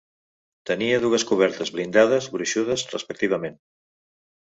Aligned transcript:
Tenia 0.69 1.01
dues 1.03 1.27
cobertes 1.33 1.73
blindades 1.77 2.33
gruixudes, 2.39 2.89
respectivament. 2.97 3.65